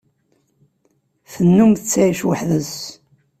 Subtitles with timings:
[1.33, 2.75] Tennum tettɛic weḥd-s.